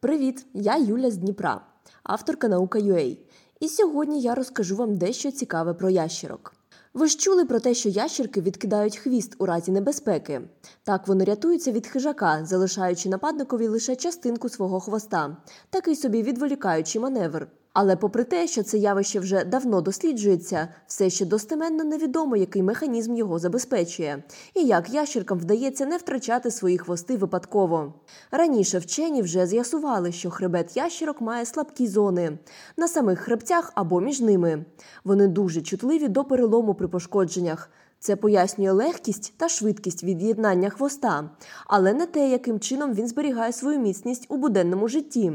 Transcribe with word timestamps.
Привіт! 0.00 0.46
Я 0.54 0.76
Юля 0.76 1.10
з 1.10 1.16
Дніпра, 1.16 1.60
авторка 2.02 2.48
наука 2.48 2.78
UA. 2.78 3.18
І 3.60 3.68
сьогодні 3.68 4.20
я 4.20 4.34
розкажу 4.34 4.76
вам 4.76 4.96
дещо 4.96 5.30
цікаве 5.30 5.74
про 5.74 5.90
ящерок. 5.90 6.54
Ви 6.94 7.06
ж 7.06 7.18
чули 7.18 7.44
про 7.44 7.60
те, 7.60 7.74
що 7.74 7.88
ящерки 7.88 8.40
відкидають 8.40 8.96
хвіст 8.96 9.34
у 9.38 9.46
разі 9.46 9.72
небезпеки. 9.72 10.40
Так 10.84 11.08
вони 11.08 11.24
рятуються 11.24 11.72
від 11.72 11.86
хижака, 11.86 12.44
залишаючи 12.44 13.08
нападникові 13.08 13.68
лише 13.68 13.96
частинку 13.96 14.48
свого 14.48 14.80
хвоста, 14.80 15.36
такий 15.70 15.96
собі 15.96 16.22
відволікаючий 16.22 17.00
маневр. 17.00 17.48
Але 17.78 17.96
попри 17.96 18.24
те, 18.24 18.46
що 18.46 18.62
це 18.62 18.78
явище 18.78 19.20
вже 19.20 19.44
давно 19.44 19.80
досліджується, 19.80 20.68
все 20.86 21.10
ще 21.10 21.24
достеменно 21.24 21.84
невідомо, 21.84 22.36
який 22.36 22.62
механізм 22.62 23.16
його 23.16 23.38
забезпечує, 23.38 24.22
і 24.54 24.64
як 24.64 24.90
ящеркам 24.90 25.38
вдається 25.38 25.86
не 25.86 25.96
втрачати 25.96 26.50
свої 26.50 26.78
хвости 26.78 27.16
випадково. 27.16 27.94
Раніше 28.30 28.78
вчені 28.78 29.22
вже 29.22 29.46
з'ясували, 29.46 30.12
що 30.12 30.30
хребет 30.30 30.76
ящерок 30.76 31.20
має 31.20 31.46
слабкі 31.46 31.86
зони 31.86 32.38
на 32.76 32.88
самих 32.88 33.18
хребцях 33.18 33.72
або 33.74 34.00
між 34.00 34.20
ними. 34.20 34.64
Вони 35.04 35.26
дуже 35.26 35.62
чутливі 35.62 36.08
до 36.08 36.24
перелому 36.24 36.74
при 36.74 36.88
пошкодженнях. 36.88 37.70
Це 38.06 38.16
пояснює 38.16 38.72
легкість 38.72 39.32
та 39.36 39.48
швидкість 39.48 40.04
від'єднання 40.04 40.70
хвоста, 40.70 41.30
але 41.66 41.92
не 41.92 42.06
те, 42.06 42.30
яким 42.30 42.60
чином 42.60 42.94
він 42.94 43.08
зберігає 43.08 43.52
свою 43.52 43.78
міцність 43.78 44.26
у 44.28 44.36
буденному 44.36 44.88
житті. 44.88 45.32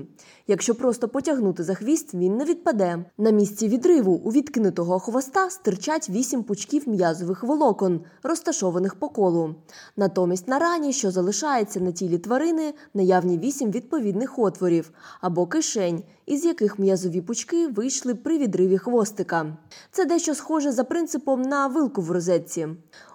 Якщо 0.47 0.75
просто 0.75 1.07
потягнути 1.07 1.63
за 1.63 1.73
хвіст, 1.73 2.13
він 2.13 2.37
не 2.37 2.45
відпаде. 2.45 3.05
На 3.17 3.29
місці 3.29 3.67
відриву 3.67 4.13
у 4.13 4.31
відкинутого 4.31 4.99
хвоста 4.99 5.49
стирчать 5.49 6.09
вісім 6.09 6.43
пучків 6.43 6.89
м'язових 6.89 7.43
волокон, 7.43 8.01
розташованих 8.23 8.95
по 8.95 9.09
колу. 9.09 9.55
Натомість 9.97 10.47
на 10.47 10.59
рані, 10.59 10.93
що 10.93 11.11
залишається 11.11 11.79
на 11.79 11.91
тілі 11.91 12.17
тварини, 12.17 12.73
наявні 12.93 13.37
вісім 13.37 13.71
відповідних 13.71 14.39
отворів 14.39 14.91
або 15.21 15.47
кишень, 15.47 16.03
із 16.25 16.45
яких 16.45 16.79
м'язові 16.79 17.21
пучки 17.21 17.67
вийшли 17.67 18.15
при 18.15 18.37
відриві 18.37 18.77
хвостика. 18.77 19.57
Це 19.91 20.05
дещо 20.05 20.35
схоже 20.35 20.71
за 20.71 20.83
принципом 20.83 21.41
на 21.41 21.67
вилку 21.67 22.01
в 22.01 22.11
розетці. 22.11 22.60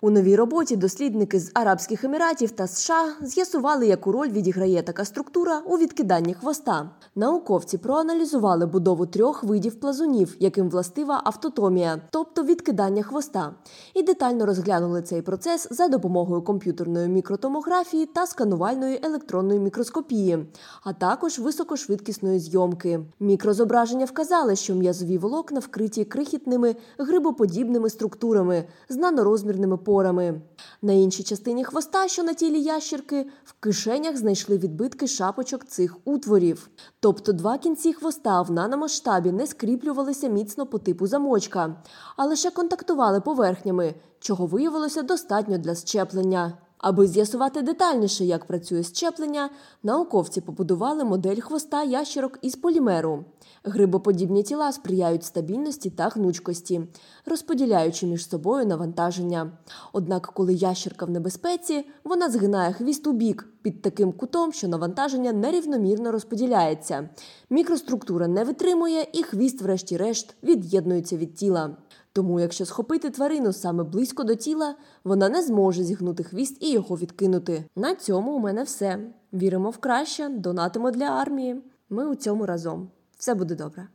У 0.03 0.11
новій 0.11 0.37
роботі 0.37 0.77
дослідники 0.77 1.41
з 1.41 1.51
Арабських 1.55 2.05
Еміратів 2.05 2.51
та 2.51 2.67
США 2.67 3.05
з'ясували, 3.23 3.87
яку 3.87 4.13
роль 4.13 4.29
відіграє 4.29 4.83
така 4.83 5.05
структура 5.05 5.63
у 5.67 5.79
відкиданні 5.79 6.35
хвоста. 6.35 6.91
Науковці 7.15 7.79
проаналізували 7.79 8.67
будову 8.67 9.07
трьох 9.07 9.45
видів 9.45 9.81
плазунів, 9.81 10.37
яким 10.41 10.69
властива 10.69 11.23
автотомія, 11.25 12.01
тобто 12.11 12.43
відкидання 12.43 13.03
хвоста, 13.03 13.55
і 13.95 14.03
детально 14.03 14.47
розглянули 14.47 15.03
цей 15.03 15.23
процес 15.23 15.69
за 15.71 15.89
допомогою 15.89 16.43
комп'ютерної 16.43 17.09
мікротомографії 17.09 18.07
та 18.07 18.27
сканувальної 18.27 19.01
електронної 19.03 19.61
мікроскопії, 19.61 20.47
а 20.85 20.93
також 20.93 21.39
високошвидкісної 21.39 22.39
зйомки. 22.39 23.01
Мікрозображення 23.21 24.05
вказали, 24.05 24.57
що 24.57 24.75
м'язові 24.75 25.19
волокна 25.19 25.61
вкриті 25.61 26.05
крихітними 26.05 26.77
грибоподібними 26.99 27.91
структурами 27.91 28.65
з 28.89 28.97
нанорозмірними 29.27 29.77
порами. 29.77 30.41
На 30.83 30.93
іншій 30.93 31.23
частині 31.23 31.65
хвоста, 31.65 32.09
що 32.09 32.23
на 32.23 32.35
тілі 32.35 32.63
ящерки, 32.63 33.27
в 33.45 33.53
кишенях 33.53 34.17
знайшли 34.17 34.59
відбитки 34.59 35.07
шапочок 35.07 35.65
цих 35.65 35.97
утворів. 36.05 36.71
Тобто 37.01 37.33
два 37.33 37.59
кінці 37.59 37.93
хвоста 37.93 38.43
в 38.43 38.51
наномасштабі 38.51 39.33
не 39.33 39.47
скріплювалися 39.47 40.29
міцно 40.29 40.67
по 40.67 40.79
типу 40.79 41.07
замочка, 41.07 41.83
а 42.17 42.25
лише 42.25 42.51
контактували 42.51 43.21
поверхнями, 43.21 43.95
чого 44.21 44.47
виявилося 44.47 45.03
достатньо 45.03 45.59
для 45.59 45.75
щеплення. 45.75 46.66
Аби 46.79 47.07
з'ясувати 47.07 47.63
детальніше, 47.63 48.25
як 48.25 48.45
працює 48.45 48.83
щеплення, 48.83 49.51
науковці 49.83 50.41
побудували 50.41 51.05
модель 51.05 51.41
хвоста 51.41 51.83
ящерок 51.83 52.39
із 52.43 52.57
полімеру. 52.57 53.25
Грибоподібні 53.65 54.43
тіла 54.43 54.73
сприяють 54.73 55.25
стабільності 55.25 55.91
та 55.91 56.09
гнучкості, 56.09 56.81
розподіляючи 57.27 58.07
між 58.07 58.29
собою 58.29 58.67
навантаження. 58.67 59.53
Однак, 59.93 60.31
коли 60.35 60.55
ящерка 60.55 61.07
в 61.07 61.11
небезпеці, 61.11 61.85
вона 62.05 62.31
згинає 62.31 62.73
хвіст 62.73 63.07
у 63.07 63.13
бік 63.13 63.49
під 63.63 63.83
таким 63.83 64.13
кутом, 64.13 64.53
що 64.53 64.69
навантаження 64.69 65.33
нерівномірно 65.33 66.13
розподіляється. 66.13 67.09
Мікроструктура 67.51 68.29
не 68.29 68.45
витримує, 68.45 69.07
і 69.13 69.23
хвіст, 69.23 69.63
врешті-решт, 69.63 70.35
від'єднується 70.43 71.17
від 71.17 71.35
тіла. 71.35 71.77
Тому, 72.17 72.41
якщо 72.41 72.67
схопити 72.67 73.11
тварину 73.11 73.53
саме 73.53 73.85
близько 73.85 74.25
до 74.25 74.35
тіла, 74.35 74.75
вона 75.05 75.29
не 75.29 75.43
зможе 75.43 75.85
зігнути 75.85 76.23
хвіст 76.23 76.57
і 76.61 76.73
його 76.73 76.97
відкинути. 76.97 77.65
На 77.77 77.95
цьому 77.95 78.33
у 78.33 78.39
мене 78.39 78.63
все. 78.63 78.99
Віримо 79.33 79.71
в 79.71 79.79
краще, 79.79 80.29
донатимо 80.29 80.91
для 80.91 81.05
армії. 81.05 81.63
Ми 81.91 82.07
у 82.07 82.15
цьому 82.15 82.47
разом. 82.47 82.89
Все 83.19 83.35
буде 83.35 83.55
добре. 83.55 83.85